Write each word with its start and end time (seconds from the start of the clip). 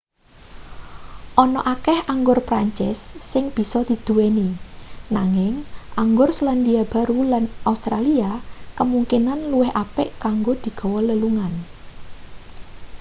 ana 1.43 1.61
akeh 1.73 1.99
anggur 2.13 2.39
prancis 2.47 2.99
sing 3.31 3.45
bisa 3.57 3.79
diduweni 3.89 4.49
nanging 5.17 5.55
anggur 6.03 6.29
selandia 6.37 6.81
baru 6.93 7.19
lan 7.31 7.43
australia 7.71 8.31
kemungkinan 8.77 9.39
luwih 9.51 9.71
apik 9.83 10.09
kanggo 10.23 10.53
digawa 10.63 10.99
lelungan 11.09 11.53